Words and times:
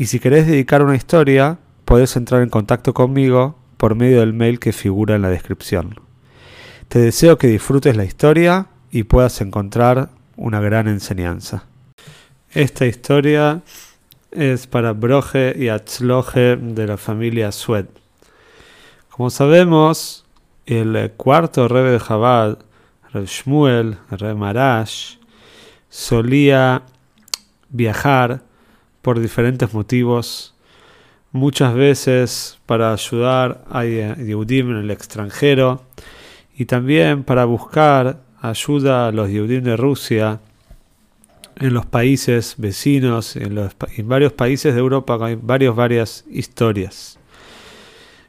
y 0.00 0.06
si 0.06 0.18
querés 0.18 0.46
dedicar 0.46 0.82
una 0.82 0.96
historia, 0.96 1.58
podés 1.84 2.16
entrar 2.16 2.40
en 2.40 2.48
contacto 2.48 2.94
conmigo 2.94 3.58
por 3.76 3.94
medio 3.94 4.20
del 4.20 4.32
mail 4.32 4.58
que 4.58 4.72
figura 4.72 5.14
en 5.14 5.20
la 5.20 5.28
descripción. 5.28 6.00
Te 6.88 7.00
deseo 7.00 7.36
que 7.36 7.48
disfrutes 7.48 7.98
la 7.98 8.06
historia 8.06 8.68
y 8.90 9.02
puedas 9.02 9.42
encontrar 9.42 10.08
una 10.38 10.58
gran 10.58 10.88
enseñanza. 10.88 11.64
Esta 12.50 12.86
historia 12.86 13.60
es 14.30 14.66
para 14.66 14.94
Broje 14.94 15.52
y 15.54 15.68
Atzloje 15.68 16.56
de 16.56 16.86
la 16.86 16.96
familia 16.96 17.52
Sued. 17.52 17.84
Como 19.10 19.28
sabemos, 19.28 20.24
el 20.64 21.12
cuarto 21.18 21.68
rebe 21.68 21.90
de 21.90 22.00
Jabal, 22.00 22.56
Reb 23.12 23.26
Shmuel, 23.26 23.98
Reb 24.10 24.34
Marash, 24.34 25.16
solía 25.90 26.84
viajar 27.68 28.48
por 29.02 29.20
diferentes 29.20 29.72
motivos, 29.72 30.54
muchas 31.32 31.74
veces 31.74 32.58
para 32.66 32.92
ayudar 32.92 33.64
a 33.70 33.84
Yehudim 33.84 34.70
en 34.70 34.76
el 34.78 34.90
extranjero 34.90 35.82
y 36.56 36.66
también 36.66 37.24
para 37.24 37.44
buscar 37.44 38.20
ayuda 38.40 39.08
a 39.08 39.12
los 39.12 39.30
Yehudim 39.30 39.62
de 39.62 39.76
Rusia 39.76 40.40
en 41.56 41.74
los 41.74 41.86
países 41.86 42.54
vecinos, 42.58 43.36
en, 43.36 43.54
los, 43.54 43.76
en 43.96 44.08
varios 44.08 44.32
países 44.32 44.74
de 44.74 44.80
Europa 44.80 45.18
hay 45.20 45.38
varios, 45.40 45.76
varias 45.76 46.24
historias. 46.30 47.18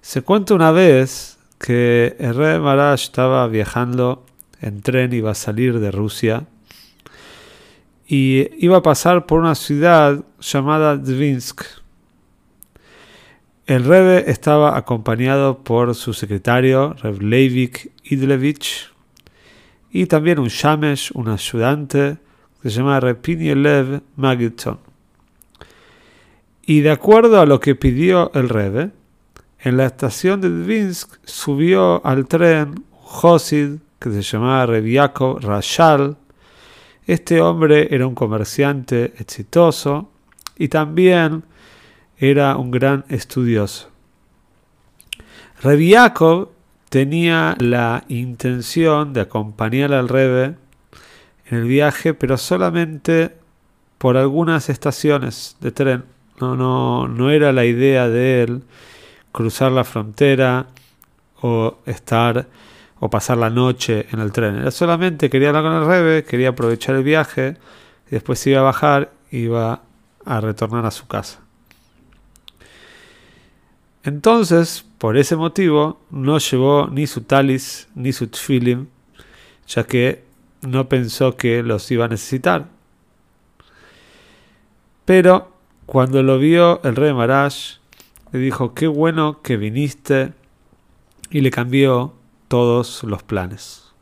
Se 0.00 0.22
cuenta 0.22 0.54
una 0.54 0.72
vez 0.72 1.38
que 1.58 2.16
el 2.18 2.34
rey 2.34 2.58
Marash 2.58 3.04
estaba 3.04 3.46
viajando 3.46 4.24
en 4.60 4.82
tren, 4.82 5.12
iba 5.12 5.30
a 5.30 5.34
salir 5.34 5.78
de 5.78 5.90
Rusia 5.90 6.46
y 8.12 8.50
iba 8.58 8.78
a 8.78 8.82
pasar 8.82 9.24
por 9.24 9.38
una 9.38 9.54
ciudad 9.54 10.24
llamada 10.40 10.96
Dvinsk. 10.96 11.62
El 13.66 13.84
Rebe 13.84 14.28
estaba 14.28 14.76
acompañado 14.76 15.58
por 15.62 15.94
su 15.94 16.12
secretario, 16.12 16.94
Rev 16.94 17.22
Leivik 17.22 17.92
Idlevich, 18.02 18.90
y 19.92 20.06
también 20.06 20.40
un 20.40 20.48
shamesh, 20.48 21.12
un 21.14 21.28
ayudante, 21.28 22.18
que 22.60 22.70
se 22.70 22.78
llama 22.78 22.98
Lev 22.98 24.02
Magilton. 24.16 24.80
Y 26.66 26.80
de 26.80 26.90
acuerdo 26.90 27.40
a 27.40 27.46
lo 27.46 27.60
que 27.60 27.76
pidió 27.76 28.32
el 28.34 28.48
Rebe, 28.48 28.90
en 29.60 29.76
la 29.76 29.86
estación 29.86 30.40
de 30.40 30.50
Dvinsk 30.50 31.14
subió 31.24 32.04
al 32.04 32.26
tren 32.26 32.84
Josid 32.90 33.76
que 34.00 34.10
se 34.10 34.22
llamaba 34.22 34.66
Reviako 34.66 35.38
Rashal. 35.38 36.16
Este 37.10 37.40
hombre 37.40 37.88
era 37.90 38.06
un 38.06 38.14
comerciante 38.14 39.14
exitoso 39.18 40.12
y 40.56 40.68
también 40.68 41.42
era 42.16 42.56
un 42.56 42.70
gran 42.70 43.04
estudioso. 43.08 43.90
Reviakov 45.60 46.50
tenía 46.88 47.56
la 47.58 48.04
intención 48.06 49.12
de 49.12 49.22
acompañar 49.22 49.92
al 49.92 50.08
Rebe 50.08 50.54
en 51.46 51.58
el 51.58 51.64
viaje, 51.64 52.14
pero 52.14 52.38
solamente 52.38 53.32
por 53.98 54.16
algunas 54.16 54.68
estaciones 54.68 55.56
de 55.58 55.72
tren. 55.72 56.04
No, 56.40 56.54
no, 56.54 57.08
no 57.08 57.30
era 57.32 57.52
la 57.52 57.64
idea 57.64 58.08
de 58.08 58.44
él 58.44 58.62
cruzar 59.32 59.72
la 59.72 59.82
frontera 59.82 60.68
o 61.42 61.78
estar 61.86 62.46
o 63.00 63.08
pasar 63.08 63.38
la 63.38 63.50
noche 63.50 64.06
en 64.12 64.20
el 64.20 64.30
tren. 64.30 64.56
Era 64.56 64.70
solamente 64.70 65.30
quería 65.30 65.48
hablar 65.48 65.64
con 65.64 65.72
el 65.72 65.86
Rebe, 65.86 66.24
quería 66.24 66.50
aprovechar 66.50 66.94
el 66.94 67.02
viaje 67.02 67.56
y 68.06 68.10
después 68.10 68.46
iba 68.46 68.60
a 68.60 68.64
bajar 68.64 69.12
y 69.30 69.38
iba 69.38 69.82
a 70.24 70.40
retornar 70.40 70.84
a 70.84 70.90
su 70.90 71.06
casa. 71.06 71.40
Entonces, 74.02 74.84
por 74.98 75.16
ese 75.16 75.36
motivo, 75.36 76.00
no 76.10 76.38
llevó 76.38 76.88
ni 76.88 77.06
su 77.06 77.22
talis 77.22 77.88
ni 77.94 78.12
su 78.12 78.28
tfilim, 78.28 78.86
ya 79.66 79.84
que 79.84 80.24
no 80.62 80.88
pensó 80.88 81.36
que 81.36 81.62
los 81.62 81.90
iba 81.90 82.04
a 82.04 82.08
necesitar. 82.08 82.66
Pero 85.04 85.52
cuando 85.86 86.22
lo 86.22 86.38
vio 86.38 86.82
el 86.84 86.96
rey 86.96 87.12
Marash, 87.12 87.76
le 88.32 88.38
dijo, 88.38 88.74
qué 88.74 88.86
bueno 88.86 89.40
que 89.42 89.56
viniste 89.56 90.32
y 91.30 91.40
le 91.40 91.50
cambió 91.50 92.14
todos 92.50 93.04
los 93.04 93.22
planes. 93.22 93.92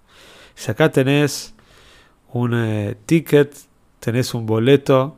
Si 0.54 0.70
acá 0.70 0.90
tenés 0.90 1.54
un 2.32 2.54
eh, 2.54 2.96
ticket, 3.04 3.54
tenés 4.00 4.32
un 4.32 4.46
boleto 4.46 5.16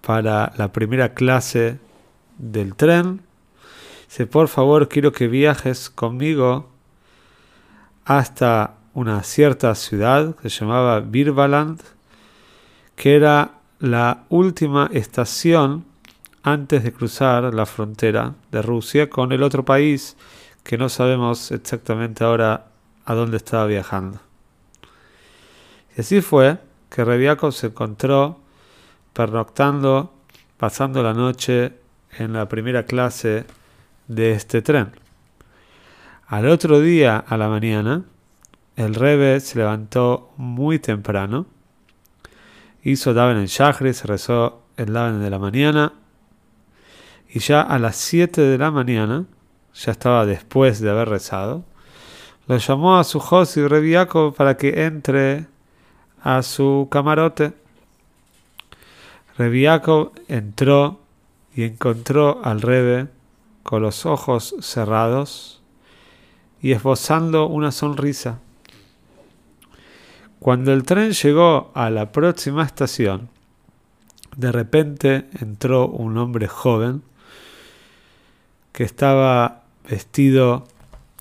para 0.00 0.52
la 0.56 0.72
primera 0.72 1.14
clase 1.14 1.78
del 2.36 2.74
tren, 2.74 3.20
si 4.08 4.24
por 4.24 4.48
favor 4.48 4.88
quiero 4.88 5.12
que 5.12 5.28
viajes 5.28 5.88
conmigo 5.88 6.68
hasta 8.04 8.74
una 8.92 9.22
cierta 9.22 9.76
ciudad 9.76 10.34
que 10.34 10.50
se 10.50 10.60
llamaba 10.64 10.98
Birbaland, 10.98 11.80
que 12.96 13.14
era 13.14 13.52
la 13.78 14.24
última 14.30 14.90
estación 14.92 15.84
antes 16.42 16.82
de 16.82 16.92
cruzar 16.92 17.54
la 17.54 17.66
frontera 17.66 18.34
de 18.50 18.62
Rusia 18.62 19.08
con 19.08 19.30
el 19.30 19.44
otro 19.44 19.64
país 19.64 20.16
que 20.68 20.76
no 20.76 20.90
sabemos 20.90 21.50
exactamente 21.50 22.24
ahora 22.24 22.66
a 23.06 23.14
dónde 23.14 23.38
estaba 23.38 23.64
viajando. 23.64 24.20
Y 25.96 26.02
así 26.02 26.20
fue 26.20 26.58
que 26.90 27.06
Reviakov 27.06 27.54
se 27.54 27.68
encontró 27.68 28.38
pernoctando, 29.14 30.12
pasando 30.58 31.02
la 31.02 31.14
noche 31.14 31.72
en 32.18 32.34
la 32.34 32.50
primera 32.50 32.82
clase 32.82 33.46
de 34.08 34.32
este 34.32 34.60
tren. 34.60 34.92
Al 36.26 36.46
otro 36.46 36.80
día, 36.80 37.16
a 37.16 37.38
la 37.38 37.48
mañana, 37.48 38.04
el 38.76 38.94
Rebe 38.94 39.40
se 39.40 39.56
levantó 39.56 40.34
muy 40.36 40.78
temprano, 40.78 41.46
hizo 42.82 43.14
Daven 43.14 43.38
en 43.38 43.46
Shahri, 43.46 43.94
se 43.94 44.06
rezó 44.06 44.64
el 44.76 44.92
Daven 44.92 45.22
de 45.22 45.30
la 45.30 45.38
mañana, 45.38 45.94
y 47.26 47.38
ya 47.38 47.62
a 47.62 47.78
las 47.78 47.96
7 47.96 48.42
de 48.42 48.58
la 48.58 48.70
mañana, 48.70 49.24
ya 49.84 49.92
estaba 49.92 50.26
después 50.26 50.80
de 50.80 50.90
haber 50.90 51.08
rezado, 51.08 51.64
lo 52.46 52.56
llamó 52.56 52.98
a 52.98 53.04
su 53.04 53.22
y 53.56 53.66
Reviaco 53.66 54.32
para 54.32 54.56
que 54.56 54.84
entre 54.84 55.46
a 56.22 56.42
su 56.42 56.88
camarote. 56.90 57.52
Reviaco 59.36 60.12
entró 60.26 61.00
y 61.54 61.62
encontró 61.62 62.40
al 62.42 62.60
Rebe 62.60 63.08
con 63.62 63.82
los 63.82 64.06
ojos 64.06 64.56
cerrados 64.60 65.62
y 66.60 66.72
esbozando 66.72 67.46
una 67.46 67.70
sonrisa. 67.70 68.40
Cuando 70.40 70.72
el 70.72 70.84
tren 70.84 71.12
llegó 71.12 71.70
a 71.74 71.90
la 71.90 72.10
próxima 72.10 72.64
estación, 72.64 73.28
de 74.36 74.50
repente 74.52 75.28
entró 75.40 75.86
un 75.86 76.16
hombre 76.16 76.48
joven 76.48 77.02
que 78.72 78.84
estaba 78.84 79.64
vestido 79.88 80.66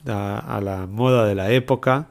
a, 0.05 0.59
la 0.63 0.87
moda 0.87 1.25
de 1.25 1.35
la 1.35 1.51
época 1.51 2.07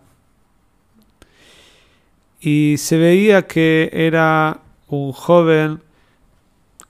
y 2.40 2.76
se 2.78 2.98
veía 2.98 3.46
que 3.46 3.90
era 3.92 4.60
un 4.88 5.12
joven 5.12 5.82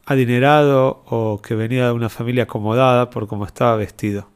adinerado 0.05 1.03
o 1.07 1.41
que 1.43 1.55
venía 1.55 1.87
de 1.87 1.93
una 1.93 2.09
familia 2.09 2.45
acomodada 2.45 3.11
por 3.11 3.27
cómo 3.27 3.45
estaba 3.45 3.77
vestido. 3.77 4.29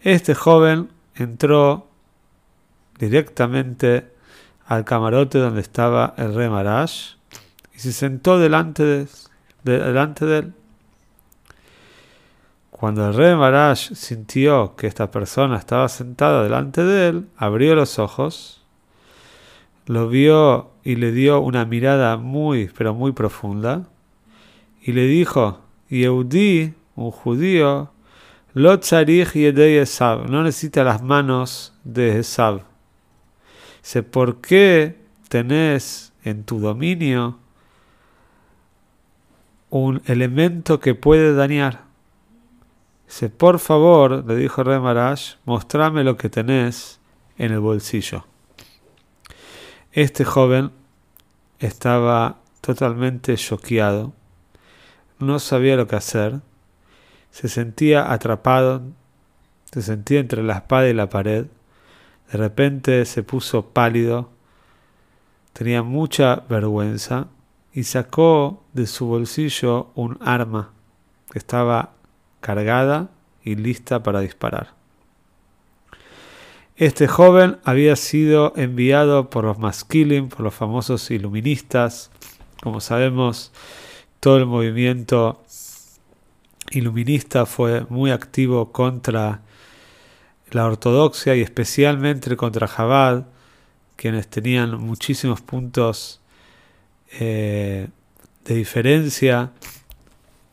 Este 0.00 0.34
joven 0.34 0.90
entró 1.14 1.88
directamente 2.98 4.12
al 4.66 4.84
camarote 4.84 5.38
donde 5.38 5.60
estaba 5.60 6.14
el 6.18 6.34
rey 6.34 6.48
Marash 6.48 7.14
y 7.74 7.78
se 7.78 7.92
sentó 7.92 8.38
delante 8.38 8.84
de, 8.84 9.08
delante 9.64 10.26
de 10.26 10.38
él. 10.38 10.54
Cuando 12.78 13.08
el 13.08 13.14
rey 13.14 13.34
Marash 13.34 13.92
sintió 13.94 14.76
que 14.76 14.86
esta 14.86 15.10
persona 15.10 15.56
estaba 15.56 15.88
sentada 15.88 16.44
delante 16.44 16.84
de 16.84 17.08
él, 17.08 17.26
abrió 17.36 17.74
los 17.74 17.98
ojos, 17.98 18.64
lo 19.86 20.08
vio 20.08 20.70
y 20.84 20.94
le 20.94 21.10
dio 21.10 21.40
una 21.40 21.64
mirada 21.64 22.16
muy, 22.18 22.70
pero 22.78 22.94
muy 22.94 23.10
profunda, 23.10 23.88
y 24.80 24.92
le 24.92 25.08
dijo, 25.08 25.58
Yehudi, 25.88 26.74
un 26.94 27.10
judío, 27.10 27.90
lo 28.54 28.78
tzarich 28.78 29.32
yedei 29.32 29.78
Esav, 29.78 30.30
no 30.30 30.44
necesita 30.44 30.84
las 30.84 31.02
manos 31.02 31.74
de 31.82 32.20
Esav. 32.20 32.62
Dice, 33.82 34.04
¿por 34.04 34.40
qué 34.40 34.96
tenés 35.28 36.12
en 36.22 36.44
tu 36.44 36.60
dominio 36.60 37.40
un 39.68 40.00
elemento 40.06 40.78
que 40.78 40.94
puede 40.94 41.34
dañar? 41.34 41.87
Dice, 43.08 43.30
por 43.30 43.58
favor, 43.58 44.22
le 44.26 44.36
dijo 44.36 44.62
Rey 44.62 44.78
Marash, 44.78 45.36
mostrame 45.46 46.04
lo 46.04 46.18
que 46.18 46.28
tenés 46.28 47.00
en 47.38 47.52
el 47.52 47.60
bolsillo. 47.60 48.26
Este 49.92 50.26
joven 50.26 50.72
estaba 51.58 52.36
totalmente 52.60 53.34
choqueado, 53.36 54.12
no 55.18 55.38
sabía 55.38 55.76
lo 55.76 55.86
que 55.86 55.96
hacer, 55.96 56.40
se 57.30 57.48
sentía 57.48 58.12
atrapado, 58.12 58.82
se 59.72 59.80
sentía 59.80 60.20
entre 60.20 60.42
la 60.42 60.58
espada 60.58 60.90
y 60.90 60.92
la 60.92 61.08
pared, 61.08 61.46
de 62.30 62.38
repente 62.38 63.06
se 63.06 63.22
puso 63.22 63.70
pálido, 63.70 64.28
tenía 65.54 65.82
mucha 65.82 66.44
vergüenza 66.46 67.28
y 67.72 67.84
sacó 67.84 68.64
de 68.74 68.86
su 68.86 69.06
bolsillo 69.06 69.92
un 69.94 70.18
arma 70.20 70.72
que 71.32 71.38
estaba 71.38 71.94
cargada 72.40 73.10
y 73.42 73.54
lista 73.56 74.02
para 74.02 74.20
disparar. 74.20 74.74
Este 76.76 77.08
joven 77.08 77.58
había 77.64 77.96
sido 77.96 78.52
enviado 78.56 79.30
por 79.30 79.44
los 79.44 79.58
Maskilim, 79.58 80.28
por 80.28 80.42
los 80.42 80.54
famosos 80.54 81.10
iluministas. 81.10 82.10
Como 82.62 82.80
sabemos, 82.80 83.52
todo 84.20 84.38
el 84.38 84.46
movimiento 84.46 85.42
iluminista 86.70 87.46
fue 87.46 87.84
muy 87.88 88.10
activo 88.10 88.70
contra 88.70 89.42
la 90.50 90.66
ortodoxia 90.66 91.34
y 91.34 91.40
especialmente 91.40 92.36
contra 92.36 92.68
Jabad, 92.68 93.26
quienes 93.96 94.28
tenían 94.28 94.80
muchísimos 94.80 95.40
puntos 95.40 96.20
eh, 97.10 97.88
de 98.44 98.54
diferencia 98.54 99.50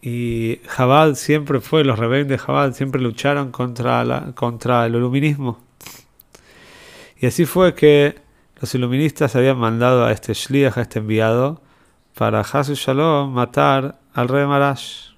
y 0.08 0.62
Jabad 0.68 1.16
siempre 1.16 1.62
fue, 1.62 1.84
los 1.84 1.98
rebeldes 1.98 2.28
de 2.28 2.38
Jabad 2.38 2.74
siempre 2.74 3.02
lucharon 3.02 3.50
contra, 3.50 4.34
contra 4.36 4.86
el 4.86 4.94
iluminismo. 4.94 5.60
Y 7.18 7.26
así 7.26 7.46
fue 7.48 7.74
que 7.74 8.22
los 8.62 8.76
iluministas 8.76 9.36
habían 9.36 9.58
mandado 9.58 10.06
a 10.06 10.12
este 10.12 10.36
Shliach, 10.36 10.78
a 10.78 10.82
este 10.84 11.00
enviado, 11.00 11.60
para 12.16 12.42
Hasu 12.42 12.76
Shalom 12.76 13.34
matar 13.34 13.98
al 14.14 14.28
rey 14.28 14.46
Marash. 14.46 15.14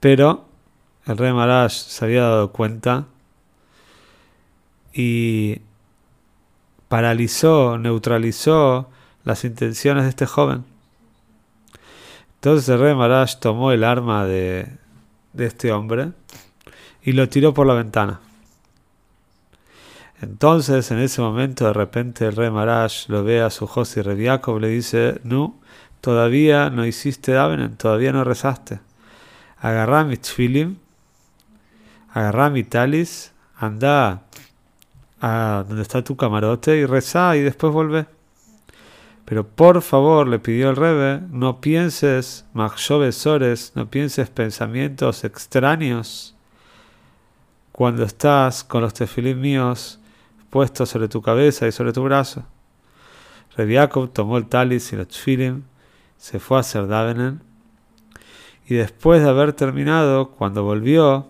Pero 0.00 0.46
el 1.06 1.16
rey 1.16 1.32
Marash 1.32 1.74
se 1.74 2.04
había 2.04 2.22
dado 2.22 2.50
cuenta 2.50 3.06
y 4.92 5.60
paralizó, 6.88 7.78
neutralizó 7.78 8.90
las 9.22 9.44
intenciones 9.44 10.02
de 10.02 10.10
este 10.10 10.26
joven. 10.26 10.69
Entonces 12.40 12.70
el 12.70 12.80
rey 12.80 12.94
Marash 12.94 13.36
tomó 13.36 13.70
el 13.70 13.84
arma 13.84 14.24
de, 14.24 14.66
de 15.34 15.44
este 15.44 15.72
hombre 15.72 16.12
y 17.02 17.12
lo 17.12 17.28
tiró 17.28 17.52
por 17.52 17.66
la 17.66 17.74
ventana. 17.74 18.20
Entonces, 20.22 20.90
en 20.90 21.00
ese 21.00 21.20
momento, 21.20 21.66
de 21.66 21.74
repente, 21.74 22.26
el 22.26 22.36
rey 22.36 22.50
Marash 22.50 23.08
lo 23.08 23.24
ve 23.24 23.42
a 23.42 23.50
su 23.50 23.66
José 23.66 24.02
Reviakov 24.02 24.56
y 24.56 24.60
le 24.60 24.68
dice: 24.68 25.20
No, 25.22 25.58
todavía 26.00 26.70
no 26.70 26.86
hiciste 26.86 27.32
Davenen, 27.32 27.76
todavía 27.76 28.12
no 28.12 28.24
rezaste. 28.24 28.80
Agarrá 29.58 30.04
mi 30.04 30.16
tfilim, 30.16 30.76
agarrá 32.10 32.48
mi 32.48 32.64
talis, 32.64 33.32
anda 33.54 34.22
a 35.20 35.64
donde 35.68 35.82
está 35.82 36.02
tu 36.02 36.16
camarote 36.16 36.78
y 36.78 36.86
reza 36.86 37.36
y 37.36 37.42
después 37.42 37.70
vuelve. 37.70 38.06
Pero 39.24 39.46
por 39.46 39.82
favor, 39.82 40.26
le 40.26 40.38
pidió 40.38 40.70
el 40.70 40.76
Rebe, 40.76 41.20
no 41.30 41.60
pienses 41.60 42.46
machshovesores, 42.52 43.72
no 43.74 43.88
pienses 43.88 44.28
pensamientos 44.28 45.24
extraños 45.24 46.34
cuando 47.72 48.02
estás 48.02 48.64
con 48.64 48.82
los 48.82 48.92
tefilim 48.92 49.40
míos 49.40 50.00
puesto 50.50 50.84
sobre 50.84 51.08
tu 51.08 51.22
cabeza 51.22 51.66
y 51.66 51.72
sobre 51.72 51.92
tu 51.92 52.02
brazo. 52.02 52.44
Rebiakov 53.56 54.12
tomó 54.12 54.36
el 54.36 54.46
talis 54.46 54.92
y 54.92 54.96
los 54.96 55.08
tfilim, 55.08 55.62
se 56.16 56.40
fue 56.40 56.58
a 56.58 56.60
hacer 56.60 56.86
Davenen, 56.86 57.40
y 58.66 58.74
después 58.74 59.22
de 59.22 59.28
haber 59.28 59.52
terminado, 59.52 60.30
cuando 60.30 60.62
volvió, 60.62 61.28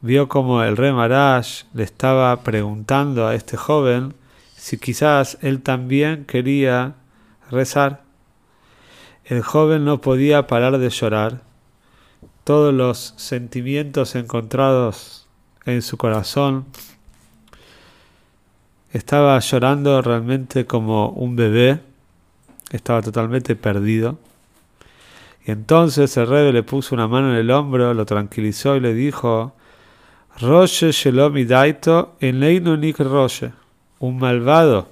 vio 0.00 0.28
como 0.28 0.62
el 0.62 0.76
rey 0.76 0.92
Marash 0.92 1.64
le 1.74 1.84
estaba 1.84 2.42
preguntando 2.42 3.26
a 3.28 3.34
este 3.34 3.56
joven 3.56 4.14
si 4.62 4.78
quizás 4.78 5.38
él 5.40 5.60
también 5.60 6.24
quería 6.24 6.94
rezar. 7.50 8.04
El 9.24 9.42
joven 9.42 9.84
no 9.84 10.00
podía 10.00 10.46
parar 10.46 10.78
de 10.78 10.88
llorar. 10.88 11.42
Todos 12.44 12.72
los 12.72 13.12
sentimientos 13.16 14.14
encontrados 14.14 15.26
en 15.64 15.82
su 15.82 15.96
corazón 15.96 16.66
estaba 18.92 19.36
llorando 19.40 20.00
realmente 20.00 20.64
como 20.64 21.08
un 21.08 21.34
bebé, 21.34 21.80
estaba 22.70 23.02
totalmente 23.02 23.56
perdido. 23.56 24.16
Y 25.44 25.50
entonces 25.50 26.16
el 26.16 26.28
rey 26.28 26.52
le 26.52 26.62
puso 26.62 26.94
una 26.94 27.08
mano 27.08 27.32
en 27.32 27.36
el 27.36 27.50
hombro, 27.50 27.94
lo 27.94 28.06
tranquilizó 28.06 28.76
y 28.76 28.80
le 28.80 28.94
dijo, 28.94 29.56
Roche 30.40 30.92
Shelomi 30.92 31.46
Daito 31.46 32.14
en 32.20 32.38
Leino 32.38 32.76
Roche, 32.98 33.50
un 34.02 34.18
malvado 34.18 34.88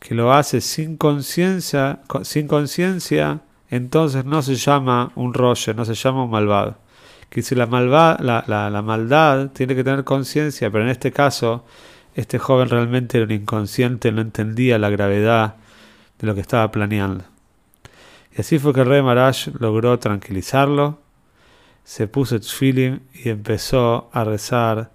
que 0.00 0.14
lo 0.14 0.32
hace 0.32 0.60
sin 0.60 0.96
conciencia, 0.96 2.00
sin 2.22 2.48
conciencia, 2.48 3.40
entonces 3.70 4.24
no 4.24 4.42
se 4.42 4.56
llama 4.56 5.12
un 5.14 5.34
Roche, 5.34 5.74
no 5.74 5.84
se 5.84 5.94
llama 5.94 6.24
un 6.24 6.30
malvado. 6.30 6.76
Que 7.28 7.42
si 7.42 7.54
la, 7.54 7.66
la, 7.66 8.70
la 8.70 8.82
maldad 8.82 9.50
tiene 9.50 9.74
que 9.74 9.84
tener 9.84 10.04
conciencia, 10.04 10.70
pero 10.70 10.84
en 10.84 10.90
este 10.90 11.12
caso 11.12 11.64
este 12.14 12.38
joven 12.38 12.68
realmente 12.70 13.18
era 13.18 13.26
un 13.26 13.32
inconsciente, 13.32 14.10
no 14.10 14.22
entendía 14.22 14.78
la 14.78 14.90
gravedad 14.90 15.56
de 16.18 16.26
lo 16.26 16.34
que 16.34 16.40
estaba 16.40 16.70
planeando. 16.70 17.24
Y 18.36 18.40
así 18.40 18.58
fue 18.58 18.72
que 18.72 18.80
el 18.80 18.86
rey 18.86 19.02
Marash 19.02 19.48
logró 19.58 19.98
tranquilizarlo, 19.98 21.00
se 21.82 22.08
puso 22.08 22.40
tefilin 22.40 23.02
y 23.12 23.28
empezó 23.28 24.08
a 24.12 24.24
rezar 24.24 24.93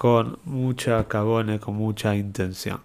con 0.00 0.38
mucha 0.46 1.06
cabone, 1.08 1.60
con 1.60 1.74
mucha 1.74 2.16
intención. 2.16 2.80